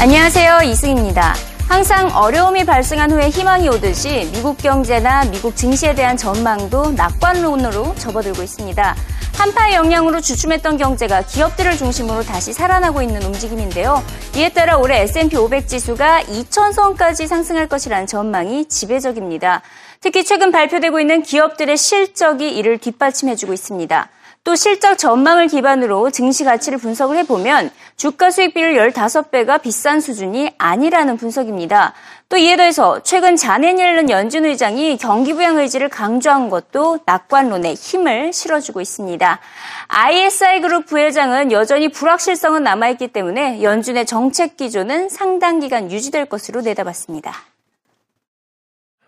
안녕하세요. 0.00 0.60
이승입니다. 0.64 1.34
항상 1.68 2.08
어려움이 2.16 2.64
발생한 2.64 3.10
후에 3.10 3.28
희망이 3.28 3.68
오듯이 3.68 4.30
미국 4.32 4.56
경제나 4.56 5.26
미국 5.26 5.54
증시에 5.54 5.94
대한 5.94 6.16
전망도 6.16 6.92
낙관론으로 6.92 7.94
접어들고 7.96 8.42
있습니다. 8.42 8.96
한파의 9.34 9.74
영향으로 9.74 10.22
주춤했던 10.22 10.78
경제가 10.78 11.20
기업들을 11.26 11.76
중심으로 11.76 12.22
다시 12.22 12.54
살아나고 12.54 13.02
있는 13.02 13.22
움직임인데요. 13.22 14.02
이에 14.36 14.48
따라 14.48 14.78
올해 14.78 15.02
S&P 15.02 15.36
500 15.36 15.68
지수가 15.68 16.22
2,000선까지 16.22 17.26
상승할 17.26 17.68
것이라는 17.68 18.06
전망이 18.06 18.64
지배적입니다. 18.68 19.60
특히 20.00 20.24
최근 20.24 20.50
발표되고 20.50 20.98
있는 20.98 21.22
기업들의 21.22 21.76
실적이 21.76 22.56
이를 22.56 22.78
뒷받침해주고 22.78 23.52
있습니다. 23.52 24.08
또 24.42 24.56
실적 24.56 24.96
전망을 24.96 25.48
기반으로 25.48 26.10
증시 26.10 26.44
가치를 26.44 26.78
분석을 26.78 27.16
해보면 27.18 27.70
주가 27.96 28.30
수익 28.30 28.54
비율 28.54 28.74
15배가 28.74 29.60
비싼 29.60 30.00
수준이 30.00 30.54
아니라는 30.56 31.18
분석입니다. 31.18 31.92
또 32.30 32.38
이에 32.38 32.56
더해서 32.56 33.02
최근 33.02 33.36
잔해 33.36 33.76
옐른 33.78 34.08
연준 34.08 34.46
의장이 34.46 34.96
경기 34.96 35.34
부양 35.34 35.58
의지를 35.58 35.90
강조한 35.90 36.48
것도 36.48 37.00
낙관론에 37.04 37.74
힘을 37.74 38.32
실어주고 38.32 38.80
있습니다. 38.80 39.40
ISI 39.88 40.60
그룹 40.62 40.86
부회장은 40.86 41.52
여전히 41.52 41.88
불확실성은 41.88 42.62
남아있기 42.62 43.08
때문에 43.08 43.62
연준의 43.62 44.06
정책 44.06 44.56
기조는 44.56 45.10
상당 45.10 45.60
기간 45.60 45.92
유지될 45.92 46.26
것으로 46.26 46.62
내다봤습니다. 46.62 47.49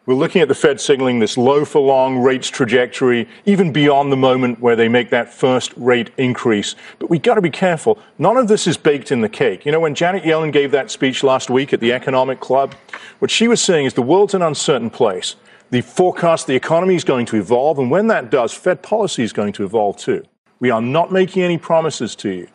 We're 0.04 0.14
looking 0.14 0.42
at 0.42 0.48
the 0.48 0.54
Fed 0.56 0.80
signaling 0.80 1.20
this 1.20 1.38
low 1.38 1.64
for 1.64 1.80
long 1.80 2.18
rates 2.18 2.48
trajectory, 2.48 3.28
even 3.46 3.72
beyond 3.72 4.10
the 4.10 4.16
moment 4.16 4.58
where 4.58 4.74
they 4.74 4.88
make 4.88 5.10
that 5.10 5.32
first 5.32 5.72
rate 5.76 6.10
increase. 6.16 6.74
But 6.98 7.08
we've 7.08 7.22
got 7.22 7.36
to 7.36 7.40
be 7.40 7.50
careful. 7.50 8.00
None 8.18 8.36
of 8.36 8.48
this 8.48 8.66
is 8.66 8.76
baked 8.76 9.12
in 9.12 9.20
the 9.20 9.28
cake. 9.28 9.64
You 9.64 9.70
know, 9.70 9.78
when 9.78 9.94
Janet 9.94 10.24
Yellen 10.24 10.52
gave 10.52 10.72
that 10.72 10.90
speech 10.90 11.22
last 11.22 11.50
week 11.50 11.72
at 11.72 11.78
the 11.78 11.92
Economic 11.92 12.40
Club, 12.40 12.74
what 13.20 13.30
she 13.30 13.46
was 13.46 13.62
saying 13.62 13.86
is 13.86 13.94
the 13.94 14.02
world's 14.02 14.34
an 14.34 14.42
uncertain 14.42 14.90
place. 14.90 15.36
The 15.70 15.82
forecast, 15.82 16.48
the 16.48 16.56
economy 16.56 16.96
is 16.96 17.04
going 17.04 17.26
to 17.26 17.36
evolve, 17.36 17.78
and 17.78 17.88
when 17.88 18.08
that 18.08 18.28
does, 18.28 18.52
Fed 18.52 18.82
policy 18.82 19.22
is 19.22 19.32
going 19.32 19.52
to 19.52 19.64
evolve 19.64 19.98
too. 19.98 20.24
We 20.58 20.70
are 20.70 20.82
not 20.82 21.12
making 21.12 21.44
any 21.44 21.58
promises 21.58 22.16
to 22.16 22.28
you. 22.28 22.48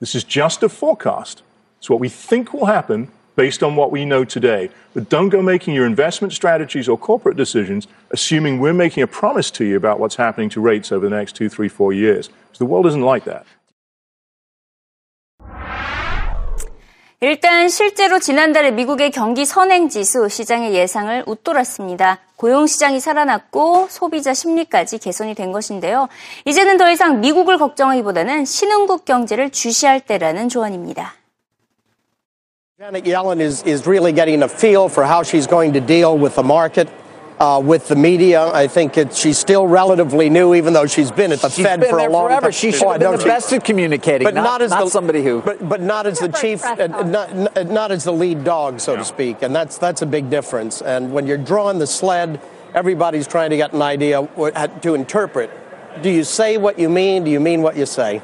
This 0.00 0.14
is 0.14 0.24
just 0.24 0.62
a 0.62 0.70
forecast. 0.70 1.42
It's 1.80 1.90
what 1.90 2.00
we 2.00 2.08
think 2.08 2.54
will 2.54 2.64
happen 2.64 3.12
based 3.36 3.62
on 3.62 3.76
what 3.76 3.90
we 3.90 4.04
know 4.04 4.24
today. 4.24 4.70
But 4.94 5.08
don't 5.08 5.28
go 5.28 5.42
making 5.42 5.74
your 5.74 5.86
investment 5.86 6.32
strategies 6.32 6.88
or 6.88 6.98
corporate 6.98 7.36
decisions 7.36 7.86
assuming 8.10 8.60
we're 8.60 8.72
making 8.72 9.02
a 9.02 9.06
promise 9.06 9.50
to 9.52 9.64
you 9.64 9.76
about 9.76 9.98
what's 9.98 10.16
happening 10.16 10.48
to 10.50 10.60
rates 10.60 10.92
over 10.92 11.08
the 11.08 11.14
next 11.14 11.34
two, 11.36 11.48
three, 11.48 11.68
four 11.68 11.92
years. 11.92 12.28
Because 12.28 12.58
the 12.58 12.66
world 12.66 12.86
isn't 12.86 13.02
like 13.02 13.24
that. 13.24 13.46
일단 17.20 17.70
실제로 17.70 18.18
지난달에 18.18 18.70
미국의 18.72 19.10
경기 19.10 19.46
선행 19.46 19.88
지수 19.88 20.28
시장의 20.28 20.74
예상을 20.74 21.24
웃돌았습니다. 21.26 22.18
고용 22.36 22.66
시장이 22.66 23.00
살아났고 23.00 23.86
소비자 23.88 24.34
심리까지 24.34 24.98
개선이 24.98 25.34
된 25.34 25.50
것인데요. 25.50 26.08
이제는 26.44 26.76
더 26.76 26.90
이상 26.90 27.20
미국을 27.20 27.56
걱정하기보다는 27.56 28.44
신흥국 28.44 29.06
경제를 29.06 29.48
주시할 29.48 30.00
때라는 30.00 30.50
조언입니다. 30.50 31.14
Janet 32.84 33.04
Yellen 33.04 33.40
is, 33.40 33.62
is 33.62 33.86
really 33.86 34.12
getting 34.12 34.42
a 34.42 34.48
feel 34.48 34.90
for 34.90 35.04
how 35.04 35.22
she's 35.22 35.46
going 35.46 35.72
to 35.72 35.80
deal 35.80 36.18
with 36.18 36.34
the 36.34 36.42
market, 36.42 36.86
uh, 37.40 37.58
with 37.64 37.88
the 37.88 37.96
media. 37.96 38.46
I 38.48 38.68
think 38.68 38.98
it, 38.98 39.16
she's 39.16 39.38
still 39.38 39.66
relatively 39.66 40.28
new, 40.28 40.54
even 40.54 40.74
though 40.74 40.84
she's 40.84 41.10
been 41.10 41.32
at 41.32 41.38
the 41.38 41.48
she's 41.48 41.64
Fed 41.64 41.80
been 41.80 41.88
for 41.88 41.96
there 41.96 42.10
a 42.10 42.12
long 42.12 42.26
forever. 42.26 42.42
time. 42.42 42.52
She 42.52 42.72
should 42.72 42.86
have 42.86 43.00
been 43.00 43.12
the 43.12 43.20
she, 43.20 43.24
best 43.24 43.50
at 43.54 43.64
communicating, 43.64 44.26
but 44.26 44.34
not, 44.34 44.44
not 44.44 44.60
as 44.60 44.70
not 44.70 44.84
the, 44.84 44.90
somebody 44.90 45.22
who. 45.22 45.40
But, 45.40 45.66
but 45.66 45.80
not 45.80 46.04
as 46.04 46.18
the 46.18 46.28
chief, 46.28 46.62
uh, 46.62 46.86
not, 47.04 47.68
not 47.68 47.90
as 47.90 48.04
the 48.04 48.12
lead 48.12 48.44
dog, 48.44 48.80
so 48.80 48.92
yeah. 48.92 48.98
to 48.98 49.04
speak, 49.06 49.40
and 49.40 49.56
that's 49.56 49.78
that's 49.78 50.02
a 50.02 50.06
big 50.06 50.28
difference. 50.28 50.82
And 50.82 51.10
when 51.10 51.26
you're 51.26 51.38
drawing 51.38 51.78
the 51.78 51.86
sled, 51.86 52.38
everybody's 52.74 53.26
trying 53.26 53.48
to 53.48 53.56
get 53.56 53.72
an 53.72 53.80
idea 53.80 54.28
to 54.82 54.94
interpret. 54.94 55.50
Do 56.02 56.10
you 56.10 56.22
say 56.22 56.58
what 56.58 56.78
you 56.78 56.90
mean? 56.90 57.24
Do 57.24 57.30
you 57.30 57.40
mean 57.40 57.62
what 57.62 57.78
you 57.78 57.86
say? 57.86 58.20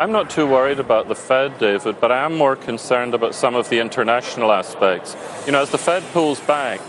I'm 0.00 0.10
not 0.10 0.28
too 0.28 0.44
worried 0.44 0.80
about 0.80 1.06
the 1.06 1.14
Fed, 1.14 1.56
David, 1.58 2.00
but 2.00 2.10
I 2.10 2.24
am 2.24 2.36
more 2.36 2.56
concerned 2.56 3.14
about 3.14 3.32
some 3.32 3.54
of 3.54 3.68
the 3.68 3.78
international 3.78 4.50
aspects. 4.50 5.16
You 5.46 5.52
know, 5.52 5.62
as 5.62 5.70
the 5.70 5.78
Fed 5.78 6.02
pulls 6.12 6.40
back, 6.40 6.80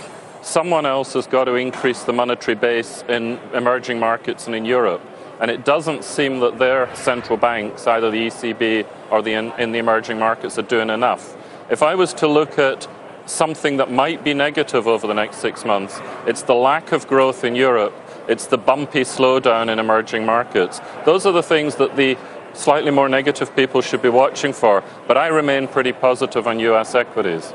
someone 0.41 0.87
else 0.87 1.13
has 1.13 1.27
got 1.27 1.43
to 1.43 1.53
increase 1.53 2.01
the 2.01 2.13
monetary 2.13 2.55
base 2.55 3.03
in 3.07 3.39
emerging 3.53 3.99
markets 3.99 4.47
and 4.47 4.55
in 4.55 4.65
Europe. 4.65 5.01
And 5.39 5.51
it 5.51 5.63
doesn't 5.63 6.03
seem 6.03 6.39
that 6.39 6.57
their 6.57 6.93
central 6.95 7.37
banks, 7.37 7.85
either 7.85 8.09
the 8.09 8.25
ECB 8.25 8.87
or 9.11 9.21
the 9.21 9.33
in, 9.33 9.51
in 9.59 9.71
the 9.71 9.77
emerging 9.77 10.17
markets, 10.17 10.57
are 10.57 10.63
doing 10.63 10.89
enough. 10.89 11.37
If 11.69 11.83
I 11.83 11.93
was 11.93 12.11
to 12.15 12.27
look 12.27 12.57
at 12.57 12.87
something 13.27 13.77
that 13.77 13.91
might 13.91 14.23
be 14.23 14.33
negative 14.33 14.87
over 14.87 15.05
the 15.05 15.13
next 15.13 15.37
six 15.37 15.63
months, 15.63 15.99
it's 16.25 16.41
the 16.41 16.55
lack 16.55 16.91
of 16.91 17.07
growth 17.07 17.43
in 17.43 17.55
Europe. 17.55 17.93
It's 18.27 18.47
the 18.47 18.57
bumpy 18.57 19.01
slowdown 19.01 19.71
in 19.71 19.77
emerging 19.77 20.25
markets. 20.25 20.81
Those 21.05 21.27
are 21.27 21.31
the 21.31 21.43
things 21.43 21.75
that 21.75 21.95
the 21.95 22.17
slightly 22.55 22.91
more 22.91 23.09
negative 23.09 23.55
people 23.55 23.81
should 23.81 24.01
be 24.01 24.09
watching 24.09 24.53
for. 24.53 24.83
But 25.07 25.17
I 25.17 25.27
remain 25.27 25.67
pretty 25.67 25.93
positive 25.93 26.47
on 26.47 26.59
US 26.59 26.95
equities. 26.95 27.53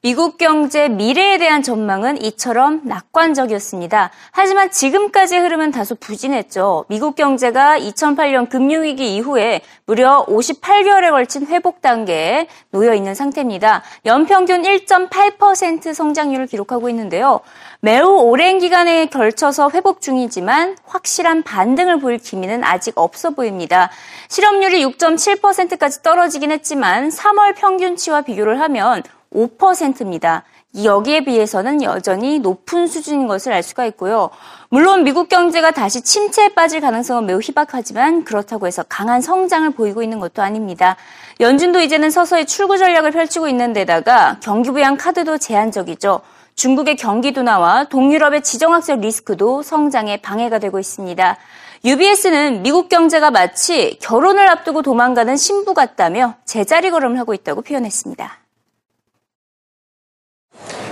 미국 0.00 0.38
경제 0.38 0.88
미래에 0.88 1.38
대한 1.38 1.60
전망은 1.60 2.22
이처럼 2.22 2.82
낙관적이었습니다. 2.84 4.12
하지만 4.30 4.70
지금까지의 4.70 5.40
흐름은 5.40 5.72
다소 5.72 5.96
부진했죠. 5.96 6.84
미국 6.88 7.16
경제가 7.16 7.80
2008년 7.80 8.48
금융위기 8.48 9.16
이후에 9.16 9.60
무려 9.86 10.24
58개월에 10.28 11.10
걸친 11.10 11.48
회복 11.48 11.82
단계에 11.82 12.46
놓여 12.70 12.94
있는 12.94 13.16
상태입니다. 13.16 13.82
연평균 14.04 14.62
1.8% 14.62 15.92
성장률을 15.92 16.46
기록하고 16.46 16.88
있는데요. 16.90 17.40
매우 17.80 18.20
오랜 18.20 18.60
기간에 18.60 19.06
걸쳐서 19.06 19.70
회복 19.74 20.00
중이지만 20.00 20.76
확실한 20.84 21.42
반등을 21.42 21.98
보일 21.98 22.18
기미는 22.18 22.62
아직 22.62 22.92
없어 22.96 23.30
보입니다. 23.30 23.90
실업률이 24.28 24.80
6.7%까지 24.84 26.04
떨어지긴 26.04 26.52
했지만 26.52 27.08
3월 27.08 27.56
평균치와 27.56 28.22
비교를 28.22 28.60
하면 28.60 29.02
5%입니다. 29.34 30.44
여기에 30.84 31.24
비해서는 31.24 31.82
여전히 31.82 32.38
높은 32.38 32.86
수준인 32.86 33.26
것을 33.26 33.52
알 33.52 33.62
수가 33.62 33.86
있고요. 33.86 34.30
물론 34.68 35.02
미국 35.02 35.28
경제가 35.28 35.70
다시 35.70 36.02
침체에 36.02 36.50
빠질 36.50 36.80
가능성은 36.80 37.26
매우 37.26 37.40
희박하지만 37.40 38.24
그렇다고 38.24 38.66
해서 38.66 38.84
강한 38.88 39.20
성장을 39.20 39.70
보이고 39.70 40.02
있는 40.02 40.20
것도 40.20 40.42
아닙니다. 40.42 40.96
연준도 41.40 41.80
이제는 41.80 42.10
서서히 42.10 42.44
출구 42.44 42.76
전략을 42.76 43.12
펼치고 43.12 43.48
있는 43.48 43.72
데다가 43.72 44.38
경기 44.42 44.70
부양 44.70 44.96
카드도 44.96 45.38
제한적이죠. 45.38 46.20
중국의 46.54 46.96
경기 46.96 47.32
둔화와 47.32 47.84
동유럽의 47.84 48.42
지정학적 48.42 49.00
리스크도 49.00 49.62
성장에 49.62 50.18
방해가 50.18 50.58
되고 50.58 50.78
있습니다. 50.78 51.36
UBS는 51.84 52.62
미국 52.62 52.88
경제가 52.88 53.30
마치 53.30 53.96
결혼을 54.02 54.48
앞두고 54.48 54.82
도망가는 54.82 55.36
신부 55.36 55.72
같다며 55.72 56.34
제자리 56.44 56.90
걸음을 56.90 57.18
하고 57.18 57.32
있다고 57.32 57.62
표현했습니다. 57.62 58.47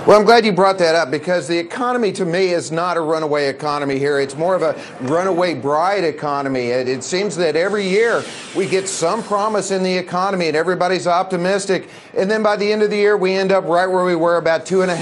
Well, 0.07 0.17
I'm 0.17 0.23
glad 0.23 0.45
you 0.45 0.53
brought 0.53 0.77
that 0.77 0.95
up 0.95 1.11
because 1.11 1.49
the 1.49 1.57
economy 1.57 2.13
to 2.13 2.23
me 2.23 2.53
is 2.53 2.71
not 2.71 2.95
a 2.95 3.01
runaway 3.01 3.49
economy 3.49 3.99
here. 3.99 4.21
It's 4.21 4.37
more 4.37 4.55
of 4.55 4.61
a 4.61 4.81
runaway 5.01 5.53
bride 5.53 6.05
economy. 6.05 6.67
It, 6.67 6.87
it, 6.87 7.03
seems 7.03 7.35
that 7.35 7.57
every 7.57 7.85
year 7.85 8.23
we 8.55 8.69
get 8.69 8.87
some 8.87 9.21
promise 9.21 9.69
in 9.69 9.83
the 9.83 9.93
economy 9.93 10.47
and 10.47 10.55
everybody's 10.55 11.07
optimistic. 11.07 11.89
And 12.15 12.31
then 12.31 12.41
by 12.41 12.55
the 12.55 12.71
end 12.71 12.83
of 12.83 12.89
the 12.89 12.95
year, 12.95 13.17
we 13.17 13.33
end 13.33 13.51
up 13.51 13.65
right 13.65 13.85
where 13.85 14.05
we 14.05 14.15
were 14.15 14.37
about 14.37 14.65
2.5% 14.65 14.95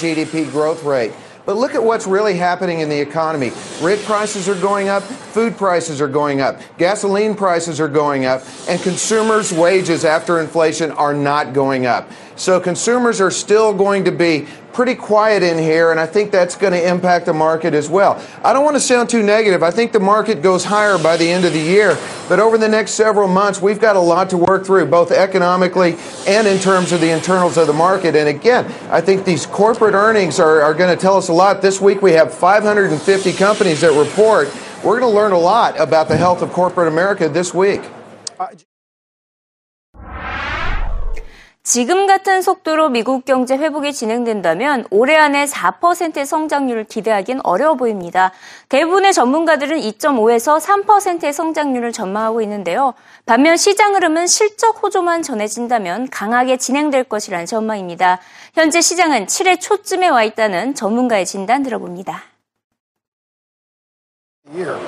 GDP 0.00 0.50
growth 0.50 0.82
rate. 0.82 1.12
But 1.44 1.56
look 1.56 1.74
at 1.74 1.82
what's 1.82 2.06
really 2.06 2.36
happening 2.36 2.80
in 2.80 2.88
the 2.88 3.00
economy. 3.00 3.50
Rent 3.80 4.00
prices 4.02 4.48
are 4.48 4.54
going 4.54 4.88
up, 4.88 5.02
food 5.02 5.56
prices 5.56 6.00
are 6.00 6.08
going 6.08 6.40
up, 6.40 6.60
gasoline 6.78 7.34
prices 7.34 7.80
are 7.80 7.88
going 7.88 8.26
up, 8.26 8.42
and 8.68 8.80
consumers' 8.80 9.52
wages 9.52 10.04
after 10.04 10.40
inflation 10.40 10.92
are 10.92 11.14
not 11.14 11.52
going 11.52 11.84
up. 11.84 12.08
So 12.36 12.60
consumers 12.60 13.20
are 13.20 13.30
still 13.30 13.74
going 13.74 14.04
to 14.04 14.12
be 14.12 14.46
pretty 14.72 14.94
quiet 14.94 15.42
in 15.42 15.58
here, 15.58 15.90
and 15.90 16.00
I 16.00 16.06
think 16.06 16.30
that's 16.30 16.56
going 16.56 16.72
to 16.72 16.88
impact 16.88 17.26
the 17.26 17.32
market 17.32 17.74
as 17.74 17.88
well. 17.88 18.22
I 18.44 18.52
don't 18.52 18.64
want 18.64 18.76
to 18.76 18.80
sound 18.80 19.10
too 19.10 19.22
negative. 19.22 19.62
I 19.62 19.70
think 19.70 19.92
the 19.92 20.00
market 20.00 20.42
goes 20.42 20.64
higher 20.64 20.98
by 20.98 21.16
the 21.16 21.28
end 21.28 21.44
of 21.44 21.52
the 21.52 21.60
year, 21.60 21.98
but 22.28 22.40
over 22.40 22.58
the 22.58 22.68
next 22.68 22.92
several 22.92 23.28
months, 23.28 23.60
we've 23.60 23.80
got 23.80 23.96
a 23.96 24.00
lot 24.00 24.30
to 24.30 24.38
work 24.38 24.64
through, 24.64 24.86
both 24.86 25.10
economically 25.10 25.96
and 26.26 26.46
in 26.46 26.58
terms 26.58 26.92
of 26.92 27.00
the 27.00 27.10
internals 27.10 27.56
of 27.56 27.66
the 27.66 27.72
market. 27.72 28.16
And 28.16 28.28
again, 28.28 28.64
I 28.90 29.00
think 29.00 29.24
these 29.24 29.46
corporate 29.46 29.94
earnings 29.94 30.40
are, 30.40 30.62
are 30.62 30.74
going 30.74 30.94
to 30.94 31.00
tell 31.00 31.16
us 31.16 31.28
a 31.28 31.32
lot. 31.32 31.62
This 31.62 31.80
week, 31.80 32.02
we 32.02 32.12
have 32.12 32.32
550 32.32 33.32
companies 33.34 33.80
that 33.82 33.92
report. 33.92 34.48
We're 34.82 34.98
going 34.98 35.12
to 35.12 35.16
learn 35.16 35.32
a 35.32 35.38
lot 35.38 35.78
about 35.78 36.08
the 36.08 36.16
health 36.16 36.42
of 36.42 36.52
corporate 36.52 36.88
America 36.88 37.28
this 37.28 37.54
week. 37.54 37.82
Uh, 38.40 38.48
지금 41.64 42.08
같은 42.08 42.42
속도로 42.42 42.88
미국 42.88 43.24
경제 43.24 43.56
회복이 43.56 43.92
진행된다면 43.92 44.84
올해 44.90 45.16
안에 45.16 45.44
4%의 45.44 46.26
성장률을 46.26 46.84
기대하기는 46.84 47.40
어려워 47.44 47.76
보입니다. 47.76 48.32
대부분의 48.68 49.12
전문가들은 49.12 49.78
2.5에서 49.78 50.60
3%의 50.60 51.32
성장률을 51.32 51.92
전망하고 51.92 52.42
있는데요. 52.42 52.94
반면 53.26 53.56
시장 53.56 53.94
흐름은 53.94 54.26
실적 54.26 54.82
호조만 54.82 55.22
전해진다면 55.22 56.08
강하게 56.10 56.56
진행될 56.56 57.04
것이라는 57.04 57.46
전망입니다. 57.46 58.18
현재 58.54 58.80
시장은 58.80 59.26
7회 59.26 59.60
초쯤에 59.60 60.08
와 60.08 60.24
있다는 60.24 60.74
전문가의 60.74 61.24
진단 61.24 61.62
들어봅니다. 61.62 62.31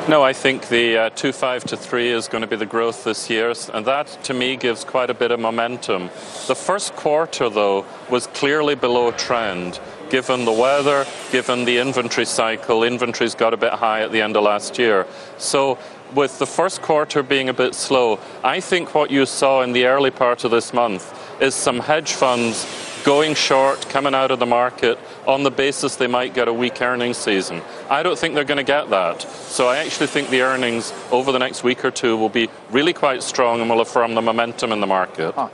No, 0.08 0.22
I 0.22 0.32
think 0.32 0.68
the 0.68 0.98
uh, 0.98 1.10
2.5 1.10 1.62
to 1.68 1.76
3 1.76 2.10
is 2.10 2.28
going 2.28 2.42
to 2.42 2.48
be 2.48 2.56
the 2.56 2.66
growth 2.66 3.04
this 3.04 3.30
year, 3.30 3.54
and 3.72 3.86
that 3.86 4.06
to 4.24 4.34
me 4.34 4.56
gives 4.56 4.84
quite 4.84 5.10
a 5.10 5.14
bit 5.14 5.30
of 5.30 5.38
momentum. 5.38 6.10
The 6.48 6.56
first 6.56 6.94
quarter, 6.96 7.48
though, 7.48 7.86
was 8.10 8.26
clearly 8.26 8.74
below 8.74 9.12
trend. 9.12 9.80
Given 10.10 10.44
the 10.44 10.52
weather, 10.52 11.06
given 11.30 11.64
the 11.64 11.78
inventory 11.78 12.26
cycle, 12.26 12.82
inventories 12.82 13.34
got 13.34 13.54
a 13.54 13.56
bit 13.56 13.72
high 13.72 14.02
at 14.02 14.12
the 14.12 14.20
end 14.20 14.36
of 14.36 14.42
last 14.42 14.76
year. 14.76 15.06
So, 15.38 15.78
with 16.14 16.38
the 16.38 16.46
first 16.46 16.82
quarter 16.82 17.22
being 17.22 17.48
a 17.48 17.54
bit 17.54 17.74
slow, 17.74 18.18
I 18.42 18.60
think 18.60 18.94
what 18.94 19.10
you 19.10 19.24
saw 19.24 19.62
in 19.62 19.72
the 19.72 19.86
early 19.86 20.10
part 20.10 20.44
of 20.44 20.50
this 20.50 20.74
month 20.74 21.14
is 21.40 21.54
some 21.54 21.80
hedge 21.80 22.12
funds 22.12 22.66
going 23.04 23.34
short, 23.34 23.88
coming 23.90 24.14
out 24.14 24.30
of 24.30 24.38
the 24.38 24.46
market 24.46 24.98
on 25.26 25.42
the 25.42 25.50
basis 25.50 25.96
they 25.96 26.06
might 26.06 26.34
get 26.34 26.48
a 26.48 26.52
weak 26.52 26.80
earnings 26.80 27.18
season. 27.18 27.62
I 27.88 28.02
don't 28.02 28.18
think 28.18 28.34
they're 28.34 28.44
going 28.44 28.58
to 28.58 28.64
get 28.64 28.90
that. 28.90 29.22
So 29.22 29.68
I 29.68 29.76
actually 29.76 30.08
think 30.08 30.30
the 30.30 30.42
earnings 30.42 30.92
over 31.12 31.30
the 31.30 31.38
next 31.38 31.62
week 31.62 31.84
or 31.84 31.90
two 31.90 32.16
will 32.16 32.30
be 32.30 32.48
really 32.70 32.92
quite 32.92 33.22
strong 33.22 33.60
and 33.60 33.70
will 33.70 33.80
affirm 33.80 34.14
the 34.14 34.22
momentum 34.22 34.72
in 34.72 34.80
the 34.80 34.86
market. 34.86 35.34
Huh. 35.34 35.50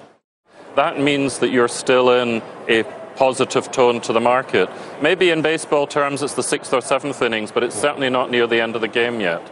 That 0.77 0.99
means 0.99 1.41
that 1.41 1.51
you're 1.51 1.69
still 1.69 2.11
in 2.11 2.41
a 2.69 2.85
positive 3.17 3.71
tone 3.71 4.01
to 4.03 4.13
the 4.13 4.21
market. 4.21 4.71
Maybe 5.03 5.31
in 5.31 5.43
baseball 5.43 5.87
terms 5.87 6.23
it's 6.23 6.35
the 6.35 6.43
sixth 6.43 6.73
or 6.73 6.81
seventh 6.81 7.21
innings, 7.21 7.51
but 7.53 7.65
it's 7.65 7.75
certainly 7.75 8.09
not 8.09 8.31
near 8.31 8.47
the 8.47 8.61
end 8.61 8.77
of 8.77 8.81
the 8.81 8.89
game 8.89 9.21
yet. 9.21 9.43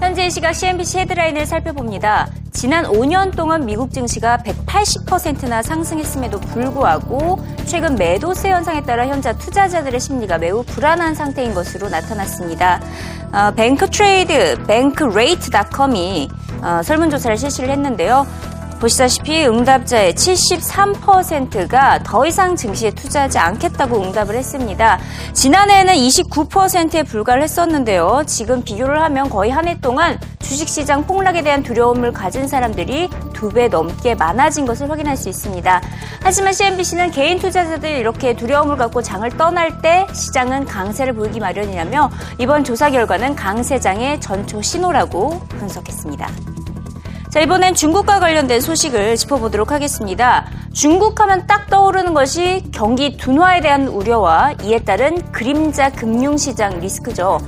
현재 0.00 0.30
시각 0.30 0.52
CNBC 0.52 1.00
헤드라인을 1.00 1.44
살펴봅니다. 1.44 2.28
지난 2.52 2.84
5년 2.84 3.36
동안 3.36 3.66
미국 3.66 3.92
증시가 3.92 4.38
180%나 4.38 5.60
상승했음에도 5.62 6.38
불구하고 6.38 7.38
최근 7.66 7.96
매도세 7.96 8.50
현상에 8.50 8.82
따라 8.82 9.08
현재 9.08 9.36
투자자들의 9.36 9.98
심리가 9.98 10.38
매우 10.38 10.62
불안한 10.62 11.14
상태인 11.14 11.52
것으로 11.52 11.88
나타났습니다. 11.88 12.80
어, 13.32 13.52
뱅크 13.54 13.90
트레이드, 13.90 14.62
뱅크레이트닷컴이 14.66 16.28
어, 16.62 16.80
설문조사를 16.82 17.36
실시를 17.36 17.70
했는데요. 17.70 18.26
보시다시피 18.78 19.46
응답자의 19.46 20.14
73%가 20.14 22.00
더 22.02 22.26
이상 22.26 22.56
증시에 22.56 22.90
투자하지 22.90 23.38
않겠다고 23.38 24.02
응답을 24.02 24.34
했습니다. 24.34 24.98
지난해에는 25.32 25.94
29%에 25.94 27.02
불과를 27.02 27.42
했었는데요. 27.42 28.22
지금 28.26 28.62
비교를 28.62 29.00
하면 29.02 29.28
거의 29.28 29.50
한 29.50 29.68
해 29.68 29.78
동안 29.80 30.18
주식시장 30.40 31.04
폭락에 31.06 31.42
대한 31.42 31.62
두려움을 31.62 32.12
가진 32.12 32.48
사람들이 32.48 33.10
두 33.34 33.50
배 33.50 33.68
넘게 33.68 34.14
많아진 34.14 34.66
것을 34.66 34.90
확인할 34.90 35.16
수 35.16 35.28
있습니다. 35.28 35.80
하지만 36.22 36.52
CNBC는 36.52 37.10
개인 37.10 37.38
투자자들이 37.38 37.98
이렇게 37.98 38.34
두려움을 38.34 38.76
갖고 38.76 39.02
장을 39.02 39.28
떠날 39.36 39.80
때 39.82 40.06
시장은 40.12 40.64
강세를 40.64 41.14
보이기 41.14 41.40
마련이라며 41.40 42.10
이번 42.38 42.64
조사 42.64 42.90
결과는 42.90 43.36
강세장의 43.36 44.20
전초 44.20 44.62
신호라고 44.62 45.40
분석했습니다. 45.48 46.28
자, 47.38 47.42
이번엔 47.42 47.76
중국과 47.76 48.18
관련된 48.18 48.60
소식을 48.60 49.14
짚어보도록 49.14 49.70
하겠습니다. 49.70 50.44
중국 50.72 51.20
하면 51.20 51.46
딱 51.46 51.68
떠오르는 51.70 52.12
것이 52.12 52.64
경기 52.72 53.16
둔화에 53.16 53.60
대한 53.60 53.86
우려와 53.86 54.54
이에 54.64 54.80
따른 54.80 55.22
그림자 55.30 55.88
금융시장 55.92 56.80
리스크죠. 56.80 57.38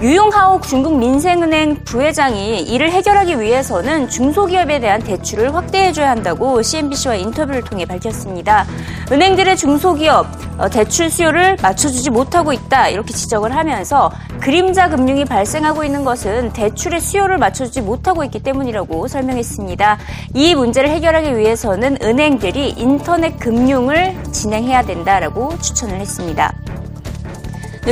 류용하오 0.00 0.60
중국 0.60 0.98
민생은행 0.98 1.82
부회장이 1.84 2.60
이를 2.60 2.92
해결하기 2.92 3.40
위해서는 3.40 4.10
중소기업에 4.10 4.80
대한 4.80 5.00
대출을 5.00 5.54
확대해줘야 5.54 6.10
한다고 6.10 6.60
CNBC와 6.60 7.14
인터뷰를 7.14 7.62
통해 7.62 7.86
밝혔습니다. 7.86 8.66
은행들의 9.10 9.56
중소기업 9.56 10.26
어, 10.58 10.68
대출 10.68 11.08
수요를 11.08 11.56
맞춰주지 11.62 12.10
못하고 12.10 12.52
있다 12.52 12.88
이렇게 12.88 13.14
지적을 13.14 13.54
하면서 13.54 14.10
그림자 14.40 14.88
금융이 14.88 15.24
발생하고 15.24 15.84
있는 15.84 16.04
것은 16.04 16.52
대출의 16.52 17.00
수요를 17.00 17.38
맞춰주지 17.38 17.80
못하고 17.80 18.24
있기 18.24 18.42
때문이라고 18.42 19.08
설명했습니다. 19.08 19.98
이 20.34 20.54
문제를 20.54 20.90
해결하기 20.90 21.36
위해서는 21.36 21.98
은행들이 22.02 22.70
인터넷 22.76 23.38
금융을 23.38 24.16
진행해야 24.32 24.82
된다라고 24.82 25.58
추천을 25.60 26.00
했습니다. 26.00 26.52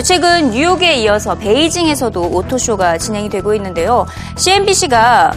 최근 0.04 0.50
뉴욕에 0.50 0.96
이어서 0.96 1.36
베이징에서도 1.36 2.20
오토쇼가 2.20 2.98
진행이 2.98 3.30
되고 3.30 3.54
있는데요. 3.54 4.06
CNBC가 4.36 5.32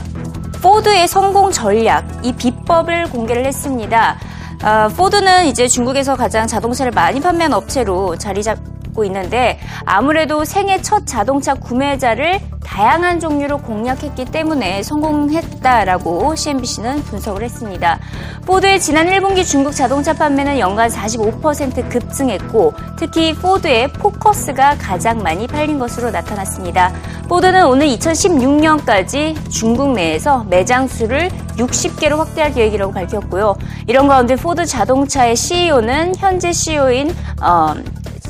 포드의 0.61 1.07
성공 1.07 1.51
전략, 1.51 2.05
이 2.23 2.33
비법을 2.33 3.09
공개를 3.11 3.45
했습니다. 3.45 4.17
어, 4.63 4.89
포드는 4.89 5.45
이제 5.45 5.67
중국에서 5.67 6.15
가장 6.15 6.45
자동차를 6.45 6.91
많이 6.91 7.21
판매한 7.21 7.53
업체로 7.53 8.17
자리 8.17 8.43
잡 8.43 8.57
고 8.99 9.05
있는데 9.05 9.59
아무래도 9.85 10.43
생애 10.43 10.81
첫 10.81 11.07
자동차 11.07 11.53
구매자를 11.53 12.41
다양한 12.65 13.19
종류로 13.19 13.59
공략했기 13.59 14.25
때문에 14.25 14.83
성공했다라고 14.83 16.35
CNBC는 16.35 17.01
분석을 17.03 17.43
했습니다. 17.43 17.99
포드의 18.45 18.79
지난 18.79 19.07
1분기 19.07 19.45
중국 19.45 19.71
자동차 19.71 20.13
판매는 20.13 20.59
연간 20.59 20.89
45% 20.89 21.89
급증했고 21.89 22.73
특히 22.97 23.33
포드의 23.33 23.91
포커스가 23.93 24.77
가장 24.77 25.23
많이 25.23 25.47
팔린 25.47 25.79
것으로 25.79 26.11
나타났습니다. 26.11 26.93
포드는 27.27 27.65
오늘 27.65 27.87
2016년까지 27.87 29.35
중국 29.49 29.93
내에서 29.93 30.45
매장 30.49 30.87
수를 30.87 31.29
60개로 31.57 32.17
확대할 32.17 32.53
계획이라고 32.53 32.93
밝혔고요. 32.93 33.55
이런 33.87 34.07
가운데 34.07 34.35
포드 34.35 34.65
자동차의 34.65 35.35
CEO는 35.35 36.15
현재 36.15 36.51
CEO인 36.51 37.13
어, 37.41 37.73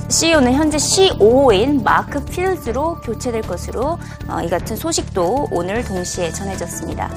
CEO는 0.09 0.53
현재 0.53 0.77
COO인 0.77 1.83
마크 1.83 2.23
필즈로 2.25 2.95
교체될 3.01 3.44
것으로 3.44 3.97
어, 4.27 4.41
이 4.44 4.50
같은 4.50 4.75
소식도 4.75 5.50
오늘 5.51 5.83
동시에 5.83 6.31
전해졌습니다. 6.31 7.09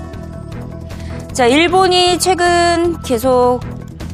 자, 1.32 1.46
일본이 1.46 2.18
최근 2.18 3.00
계속 3.02 3.60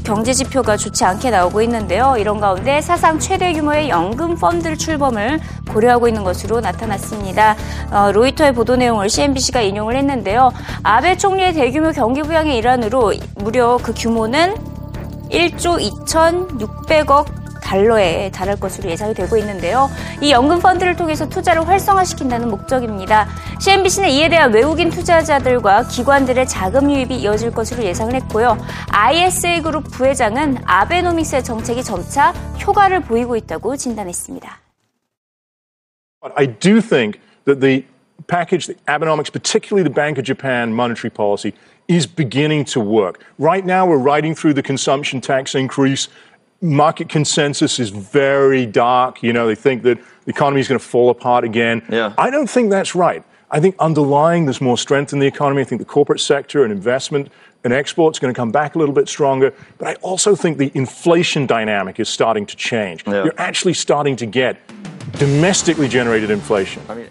경제 0.05 0.33
지표가 0.33 0.77
좋지 0.77 1.05
않게 1.05 1.31
나오고 1.31 1.61
있는데요. 1.63 2.15
이런 2.17 2.41
가운데 2.41 2.81
사상 2.81 3.19
최대 3.19 3.53
규모의 3.53 3.91
연금 3.91 4.37
펀드 4.37 4.77
출범을 4.77 5.41
고려하고 5.69 6.09
있는 6.09 6.25
것으로 6.25 6.61
나타났습니다. 6.61 7.57
어, 7.91 8.13
로이터의 8.13 8.55
보도 8.55 8.77
내용을 8.77 9.11
CNBC가 9.11 9.61
인용을 9.61 9.97
했는데요. 9.97 10.51
아베 10.85 11.17
총리의 11.17 11.53
대규모 11.53 11.91
경기 11.91 12.23
부양의 12.23 12.57
일환으로 12.57 13.13
무려 13.35 13.77
그 13.83 13.93
규모는 13.93 14.55
1조 15.31 15.79
2,600억 16.07 17.38
달러에 17.69 18.31
달할 18.31 18.59
것으로 18.59 18.89
예상이 18.89 19.13
되고 19.13 19.37
있는데요. 19.37 19.91
이 20.23 20.33
연금 20.33 20.59
펀드를 20.59 20.97
통해서 20.97 21.29
투자를 21.29 21.69
활성화시킨다는 21.69 22.49
목적입니다. 22.49 23.29
CNBC는 23.61 24.09
이에 24.09 24.31
대한 24.31 24.55
외국인 24.55 24.89
투자자들과 24.89 25.89
기관들의 25.89 26.49
자금 26.49 26.91
유입이 26.91 27.17
이어질 27.17 27.51
것으로 27.51 27.85
예상을 27.85 28.15
했고요. 28.15 28.57
ISA 28.91 29.61
그룹 29.61 29.85
부회장은 29.91 30.59
아베노믹스의 30.65 31.45
정책이 31.45 31.85
점차 31.85 32.31
효과를 32.67 33.01
보이고 33.03 33.37
있다고 33.37 33.77
진단했습니다. 33.77 34.61
I 36.37 36.47
do 36.47 36.81
think 36.81 37.21
that 37.45 37.61
the 37.61 37.85
package, 38.27 38.67
the 38.67 38.77
Abenomics, 38.87 39.31
particularly 39.31 39.85
the 39.85 39.95
Bank 39.95 40.19
of 40.19 40.25
Japan 40.25 40.73
monetary 40.73 41.11
policy, 41.11 41.53
is 41.89 42.07
beginning 42.07 42.65
to 42.65 42.81
work. 42.81 43.21
Right 43.39 43.65
now, 43.65 43.87
we're 43.87 43.99
riding 43.99 44.35
through 44.35 44.55
the 44.55 44.63
consumption 44.63 45.21
tax 45.21 45.55
increase. 45.55 46.09
Market 46.61 47.09
consensus 47.09 47.79
is 47.79 47.91
very 47.91 48.67
dark. 48.67 49.23
You 49.23 49.33
know, 49.33 49.47
they 49.47 49.55
think 49.55 49.83
that 49.85 49.99
the 50.25 50.31
economy 50.31 50.61
is 50.61 50.69
going 50.69 50.79
to 50.79 50.85
fall 50.85 51.11
apart 51.11 51.45
again. 51.45 51.83
Yeah. 51.89 52.15
I 52.19 52.31
don't 52.31 52.49
think 52.49 52.71
that's 52.71 52.95
right. 52.95 53.23
I 53.51 53.61
think 53.61 53.77
underlying 53.79 54.45
there's 54.45 54.61
more 54.61 54.77
strength 54.77 55.13
in 55.13 55.21
the 55.21 55.27
economy. 55.27 55.63
I 55.63 55.65
think 55.65 55.81
the 55.81 55.87
corporate 55.87 56.21
sector 56.21 56.65
and 56.65 56.73
investment 56.73 57.31
and 57.65 57.73
exports 57.73 58.19
are 58.19 58.21
going 58.21 58.35
to 58.35 58.39
come 58.39 58.53
back 58.53 58.75
a 58.75 58.79
little 58.79 58.95
bit 58.95 59.09
stronger. 59.09 59.55
But 59.79 59.89
I 59.89 59.95
also 59.97 60.35
think 60.35 60.59
the 60.59 60.71
inflation 60.75 61.47
dynamic 61.47 61.99
is 61.99 62.09
starting 62.09 62.45
to 62.47 62.57
change. 62.57 63.05
Yeah. 63.07 63.25
You're 63.25 63.41
actually 63.41 63.75
starting 63.75 64.17
to 64.17 64.27
get 64.27 64.61
domestically 65.13 65.89
generated 65.89 66.31
inflation. 66.31 66.83
I 66.89 66.95
mean, 66.95 67.09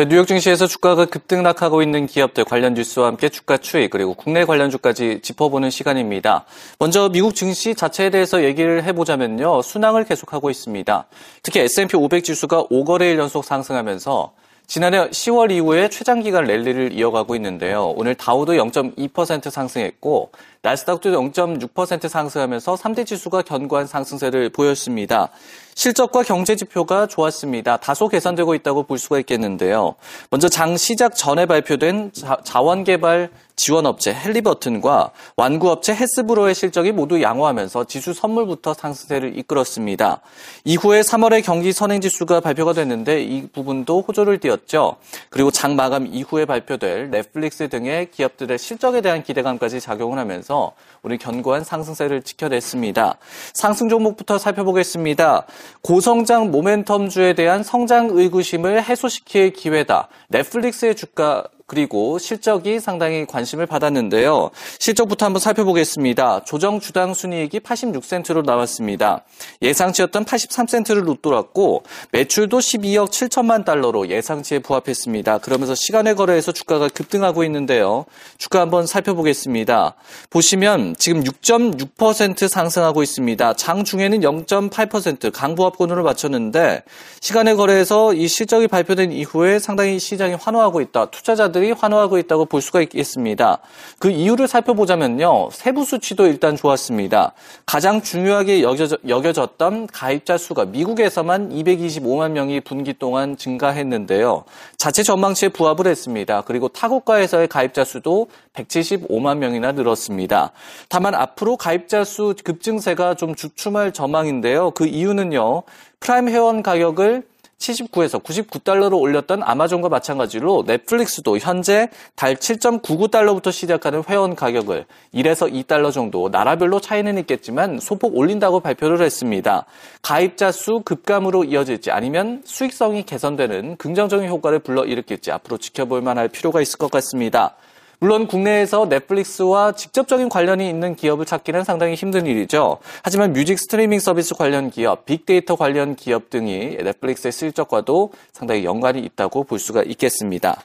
네, 0.00 0.06
뉴욕 0.08 0.26
증시에서 0.26 0.66
주가가 0.66 1.04
급등락하고 1.04 1.82
있는 1.82 2.06
기업들 2.06 2.46
관련 2.46 2.72
뉴스와 2.72 3.08
함께 3.08 3.28
주가 3.28 3.58
추이 3.58 3.88
그리고 3.88 4.14
국내 4.14 4.46
관련 4.46 4.70
주까지 4.70 5.20
짚어보는 5.20 5.68
시간입니다. 5.68 6.46
먼저 6.78 7.10
미국 7.10 7.34
증시 7.34 7.74
자체에 7.74 8.08
대해서 8.08 8.42
얘기를 8.42 8.82
해보자면요. 8.82 9.60
순항을 9.60 10.04
계속하고 10.04 10.48
있습니다. 10.48 11.06
특히 11.42 11.60
S&P 11.60 11.98
500 11.98 12.24
지수가 12.24 12.68
5거래일 12.68 13.18
연속 13.18 13.44
상승하면서 13.44 14.32
지난해 14.66 15.10
10월 15.10 15.50
이후에 15.50 15.90
최장기간 15.90 16.44
랠리를 16.44 16.92
이어가고 16.94 17.34
있는데요. 17.34 17.92
오늘 17.94 18.14
다우도 18.14 18.54
0.2% 18.54 19.50
상승했고 19.50 20.30
나스닥도 20.62 21.10
0.6% 21.10 22.08
상승하면서 22.08 22.74
3대 22.74 23.06
지수가 23.06 23.42
견고한 23.42 23.86
상승세를 23.86 24.50
보였습니다. 24.50 25.30
실적과 25.74 26.22
경제 26.22 26.56
지표가 26.56 27.06
좋았습니다. 27.06 27.78
다소 27.78 28.08
개선되고 28.08 28.54
있다고 28.56 28.82
볼 28.82 28.98
수가 28.98 29.18
있겠는데요. 29.20 29.94
먼저 30.28 30.50
장 30.50 30.76
시작 30.76 31.16
전에 31.16 31.46
발표된 31.46 32.12
자, 32.12 32.60
원개발 32.60 33.30
지원업체 33.56 34.14
헬리버튼과 34.14 35.10
완구업체 35.36 35.94
헤스브로의 35.94 36.54
실적이 36.54 36.92
모두 36.92 37.20
양호하면서 37.20 37.84
지수 37.84 38.14
선물부터 38.14 38.74
상승세를 38.74 39.38
이끌었습니다. 39.38 40.20
이후에 40.64 41.02
3월에 41.02 41.44
경기 41.44 41.72
선행지수가 41.72 42.40
발표가 42.40 42.72
됐는데 42.72 43.22
이 43.22 43.48
부분도 43.48 44.02
호조를 44.06 44.38
띄었죠. 44.38 44.96
그리고 45.28 45.50
장 45.50 45.76
마감 45.76 46.06
이후에 46.06 46.46
발표될 46.46 47.10
넷플릭스 47.10 47.68
등의 47.68 48.10
기업들의 48.10 48.58
실적에 48.58 49.02
대한 49.02 49.22
기대감까지 49.22 49.80
작용을 49.80 50.18
하면 50.18 50.42
서 50.50 50.72
우리 51.02 51.16
견고한 51.16 51.62
상승세를 51.62 52.22
지켜냈습니다. 52.22 53.18
상승 53.54 53.88
종목부터 53.88 54.36
살펴보겠습니다. 54.36 55.46
고성장 55.80 56.50
모멘텀주에 56.50 57.36
대한 57.36 57.62
성장 57.62 58.08
의구심을 58.10 58.82
해소시킬 58.82 59.52
기회다. 59.52 60.08
넷플릭스의 60.28 60.96
주가 60.96 61.44
그리고 61.70 62.18
실적이 62.18 62.80
상당히 62.80 63.24
관심을 63.24 63.64
받았는데요. 63.64 64.50
실적부터 64.80 65.26
한번 65.26 65.38
살펴보겠습니다. 65.38 66.42
조정 66.42 66.80
주당 66.80 67.14
순이익이 67.14 67.60
86센트로 67.60 68.44
나왔습니다. 68.44 69.22
예상치였던 69.62 70.24
83센트를 70.24 71.08
웃돌았고 71.08 71.84
매출도 72.10 72.58
12억 72.58 73.10
7천만 73.10 73.64
달러로 73.64 74.08
예상치에 74.08 74.58
부합했습니다. 74.58 75.38
그러면서 75.38 75.76
시간의 75.76 76.16
거래에서 76.16 76.50
주가가 76.50 76.88
급등하고 76.88 77.44
있는데요. 77.44 78.04
주가 78.36 78.58
한번 78.58 78.88
살펴보겠습니다. 78.88 79.94
보시면 80.28 80.96
지금 80.98 81.22
6.6% 81.22 82.48
상승하고 82.48 83.04
있습니다. 83.04 83.52
장 83.54 83.84
중에는 83.84 84.22
0.8% 84.22 85.30
강부합권으로 85.32 86.02
맞췄는데 86.02 86.82
시간의 87.20 87.54
거래에서 87.54 88.12
이 88.12 88.26
실적이 88.26 88.66
발표된 88.66 89.12
이후에 89.12 89.60
상당히 89.60 90.00
시장이 90.00 90.34
환호하고 90.34 90.80
있다. 90.80 91.10
투자자들 91.10 91.59
기업들이 91.60 91.72
환호하고 91.72 92.18
있다고 92.18 92.46
볼 92.46 92.62
수가 92.62 92.80
있겠습니다. 92.82 93.58
그 93.98 94.10
이유를 94.10 94.48
살펴보자면요. 94.48 95.50
세부 95.52 95.84
수치도 95.84 96.26
일단 96.26 96.56
좋았습니다. 96.56 97.32
가장 97.66 98.00
중요하게 98.00 98.62
여겨졌, 98.62 99.58
던 99.58 99.86
가입자 99.86 100.38
수가 100.38 100.64
미국에서만 100.64 101.50
225만 101.50 102.30
명이 102.32 102.60
분기 102.60 102.94
동안 102.94 103.36
증가했는데요. 103.36 104.44
자체 104.78 105.02
전망치에 105.02 105.50
부합을 105.50 105.86
했습니다. 105.86 106.42
그리고 106.42 106.68
타국가에서의 106.68 107.48
가입자 107.48 107.84
수도 107.84 108.28
175만 108.54 109.36
명이나 109.36 109.72
늘었습니다. 109.72 110.52
다만 110.88 111.14
앞으로 111.14 111.56
가입자 111.56 112.04
수 112.04 112.34
급증세가 112.42 113.14
좀 113.14 113.34
주춤할 113.34 113.92
전망인데요. 113.92 114.70
그 114.70 114.86
이유는요. 114.86 115.62
프라임 116.00 116.28
회원 116.28 116.62
가격을 116.62 117.24
79에서 117.60 118.22
99달러로 118.22 118.98
올렸던 118.98 119.42
아마존과 119.42 119.88
마찬가지로 119.88 120.64
넷플릭스도 120.66 121.38
현재 121.38 121.88
달 122.16 122.34
7.99달러부터 122.34 123.52
시작하는 123.52 124.02
회원 124.08 124.34
가격을 124.34 124.86
1에서 125.14 125.52
2달러 125.52 125.92
정도 125.92 126.30
나라별로 126.30 126.80
차이는 126.80 127.18
있겠지만 127.18 127.78
소폭 127.78 128.16
올린다고 128.16 128.60
발표를 128.60 129.02
했습니다. 129.02 129.66
가입자 130.02 130.52
수 130.52 130.80
급감으로 130.84 131.44
이어질지 131.44 131.90
아니면 131.90 132.42
수익성이 132.44 133.04
개선되는 133.04 133.76
긍정적인 133.76 134.28
효과를 134.28 134.60
불러일으킬지 134.60 135.30
앞으로 135.30 135.58
지켜볼 135.58 136.00
만할 136.00 136.28
필요가 136.28 136.62
있을 136.62 136.78
것 136.78 136.90
같습니다. 136.90 137.56
물론 138.00 138.26
국내에서 138.26 138.86
넷플릭스와 138.86 139.72
직접적인 139.72 140.30
관련이 140.30 140.66
있는 140.66 140.96
기업을 140.96 141.26
찾기는 141.26 141.64
상당히 141.64 141.94
힘든 141.94 142.24
일이죠. 142.26 142.78
하지만 143.02 143.34
뮤직 143.34 143.58
스트리밍 143.58 144.00
서비스 144.00 144.34
관련 144.34 144.70
기업, 144.70 145.04
빅데이터 145.04 145.54
관련 145.54 145.94
기업 145.94 146.30
등이 146.30 146.78
넷플릭스의 146.82 147.30
실적과도 147.30 148.12
상당히 148.32 148.64
연관이 148.64 149.00
있다고 149.00 149.44
볼 149.44 149.58
수가 149.58 149.82
있겠습니다. 149.82 150.64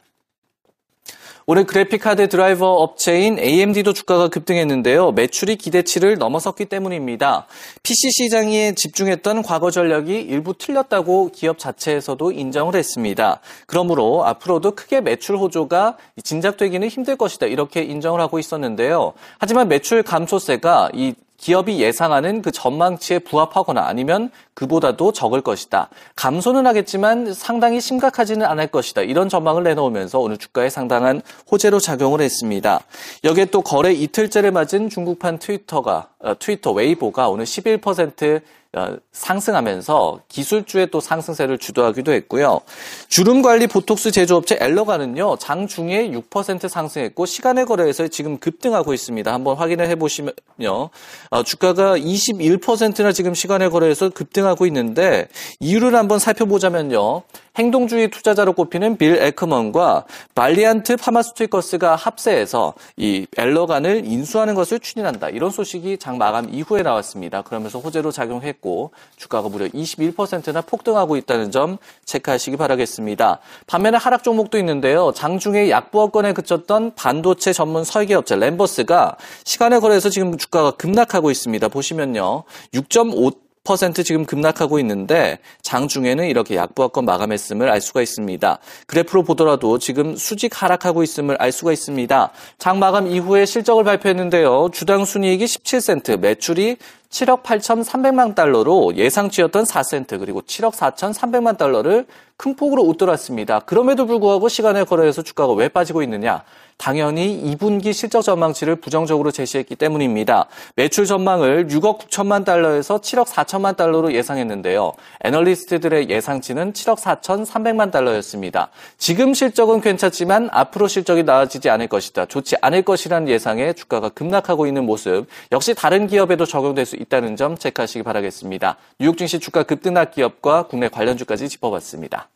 올해 1.48 1.64
그래픽카드 1.64 2.28
드라이버 2.28 2.66
업체인 2.66 3.38
AMD도 3.38 3.94
주가가 3.94 4.30
급등했는데요. 4.30 5.12
매출이 5.12 5.58
기대치를 5.58 6.18
넘어섰기 6.18 6.66
때문입니다. 6.66 7.46
PC 7.84 8.10
시장에 8.10 8.74
집중했던 8.74 9.44
과거 9.44 9.70
전략이 9.70 10.22
일부 10.22 10.58
틀렸다고 10.58 11.30
기업 11.32 11.60
자체에서도 11.60 12.32
인정을 12.32 12.75
했습니다. 12.75 13.42
그러므로 13.68 14.25
앞으로도 14.25 14.72
크게 14.72 15.02
매출 15.02 15.38
호조가 15.38 15.98
진작되기는 16.24 16.88
힘들 16.88 17.16
것이다. 17.16 17.46
이렇게 17.46 17.84
인정을 17.84 18.20
하고 18.22 18.40
있었는데요. 18.40 19.14
하지만 19.38 19.68
매출 19.68 20.02
감소세가 20.02 20.90
이 20.96 21.14
기업이 21.38 21.82
예상하는 21.82 22.42
그 22.42 22.51
전망치에 22.51 23.20
부합하거나 23.20 23.86
아니면 23.86 24.32
그보다도 24.54 25.12
적을 25.12 25.42
것이다. 25.42 25.89
감소는 26.15 26.65
하겠지만 26.65 27.34
상당히 27.34 27.82
심각하지는 27.82 28.46
않을 28.46 28.68
것이다. 28.68 29.01
이런 29.01 29.30
전망을 29.30 29.63
내놓으면서 29.63 30.20
오늘 30.20 30.38
주가에 30.38 30.70
상당한 30.70 31.22
호재로 31.51 31.80
작용을 31.80 32.22
했습니다. 32.22 32.80
여기에 33.24 33.46
또 33.46 33.62
거래 33.62 33.92
이틀째를 33.92 34.51
맞은 34.51 34.89
중국판 34.89 35.39
트위터가 35.39 36.10
어, 36.14 36.14
트위터 36.34 36.72
웨이보가 36.72 37.29
오늘 37.29 37.46
11% 37.46 38.41
어, 38.75 38.98
상승하면서 39.13 40.20
기술주의 40.27 40.91
또 40.91 41.00
상승세를 41.00 41.58
주도하기도 41.60 42.12
했고요. 42.12 42.60
주름 43.08 43.41
관리 43.41 43.67
보톡스 43.67 44.12
제조업체 44.12 44.58
앨러간은요, 44.60 45.38
장 45.38 45.65
중에 45.65 46.10
6% 46.10 46.67
상승했고, 46.67 47.25
시간외 47.25 47.67
거래에서 47.67 48.10
지금 48.10 48.38
급등하고 48.38 48.94
있습니다. 48.94 49.34
한번 49.34 49.55
확인을 49.55 49.88
해보시면요. 49.88 50.89
어, 51.29 51.44
주가가 51.44 51.98
21%나 51.98 53.13
지금 53.13 53.34
시간외 53.34 53.70
거래에서 53.70 54.10
급등하고 54.10 54.65
있는데, 54.65 55.29
이유를 55.62 55.96
한번 55.96 56.20
살펴보자면요. 56.20 57.24
행동주의 57.57 58.09
투자자로 58.09 58.53
꼽히는 58.53 58.97
빌 58.97 59.15
애크먼과 59.15 60.05
발리안트 60.33 60.97
파마스티커스가 60.97 61.95
합세해서 61.95 62.74
이 62.97 63.25
엘러간을 63.38 64.03
인수하는 64.05 64.55
것을 64.55 64.79
추진한다. 64.79 65.29
이런 65.29 65.51
소식이 65.51 65.97
장 65.97 66.17
마감 66.17 66.53
이후에 66.53 66.81
나왔습니다. 66.81 67.41
그러면서 67.41 67.79
호재로 67.79 68.12
작용했고 68.12 68.91
주가가 69.15 69.50
무려 69.50 69.67
21%나 69.67 70.62
폭등하고 70.62 71.15
있다는 71.17 71.51
점 71.51 71.77
체크하시기 72.05 72.57
바라겠습니다. 72.57 73.39
반면에 73.67 73.97
하락 73.97 74.24
종목도 74.24 74.57
있는데요. 74.59 75.12
장중에 75.13 75.69
약부업권에 75.69 76.33
그쳤던 76.33 76.95
반도체 76.95 77.53
전문 77.53 77.83
설계업체 77.83 78.35
램버스가 78.35 79.17
시간에 79.43 79.79
거래해서 79.79 80.09
지금 80.09 80.38
주가가 80.38 80.71
급락하고 80.71 81.31
있습니다. 81.31 81.67
보시면요. 81.69 82.43
6.5 82.74 83.45
10% 83.65 84.05
지금 84.05 84.25
급락하고 84.25 84.79
있는데 84.79 85.39
장중에는 85.63 86.27
이렇게 86.27 86.55
약부합권 86.55 87.03
마감했음을 87.03 87.67
알 87.67 87.81
수가 87.81 88.01
있습니다. 88.01 88.60
그래프로 88.88 89.24
보더라도 89.24 89.79
지금 89.79 90.15
수직 90.15 90.62
하락하고 90.62 91.03
있음을 91.03 91.36
알 91.39 91.51
수가 91.51 91.74
있습니다. 91.74 92.29
장 92.60 92.79
마감 92.79 93.07
이후에 93.07 93.45
실적을 93.45 93.84
발표했는데요. 93.84 94.69
주당 94.72 95.03
순이익이 95.03 95.45
17센트, 95.45 96.19
매출이 96.19 96.77
7억 97.10 97.43
8,300만 97.43 98.36
달러로 98.36 98.95
예상치였던 98.95 99.63
4센트 99.63 100.19
그리고 100.19 100.41
7억 100.41 100.74
4,300만 100.74 101.57
달러를 101.57 102.05
큰 102.38 102.55
폭으로 102.55 102.84
웃돌았습니다. 102.84 103.62
그럼에도 103.62 104.05
불구하고 104.05 104.50
시간에 104.50 104.84
걸어서 104.84 105.22
주가가 105.22 105.53
왜 105.53 105.69
빠지고 105.69 106.03
있느냐? 106.03 106.43
당연히 106.77 107.41
2분기 107.44 107.94
실적 107.94 108.22
전망치를 108.22 108.75
부정적으로 108.75 109.32
제시했기 109.32 109.75
때문입니다. 109.75 110.48
매출 110.75 111.05
전망을 111.05 111.67
6억 111.67 112.00
9천만 112.00 112.46
달러에서 112.46 113.00
7억 113.00 113.25
4천만 113.25 113.75
달러로 113.75 114.13
예상했는데요. 114.13 114.94
애널리스트들의 115.24 116.10
예상치는 116.10 116.74
7억 116.74 116.98
4천 116.98 117.46
3백만 117.46 117.91
달러였습니다. 117.91 118.70
지금 118.98 119.34
실적은 119.34 119.82
괜찮지만 119.82 120.50
앞으로 120.51 120.88
실적이 120.88 121.24
나아지지 121.24 121.70
않을 121.70 121.88
것이다. 121.88 122.25
좋지 122.25 122.58
않을 122.62 122.84
것이라는 122.84 123.29
예상에 123.29 123.74
주가가 123.74 124.10
급락하고 124.10 124.67
있는 124.67 124.86
모습 124.86 125.25
역시 125.51 125.74
다른 125.74 126.08
기업에도 126.08 126.46
적용될 126.46 126.86
수 126.86 126.96
있다는 126.96 127.36
점 127.36 127.58
체크하시기 127.58 128.03
바라겠습니다. 128.03 128.77
뉴욕 129.00 129.17
증시 129.17 129.39
주가 129.39 129.63
급등락 129.63 130.12
기업과 130.12 130.67
국내 130.67 130.88
관련주까지 130.89 131.50
짚어봤습니다. 131.50 132.29